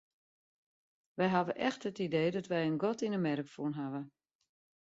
[1.17, 4.01] Wy hawwe echt it idee dat wy in gat yn 'e merk fûn hawwe.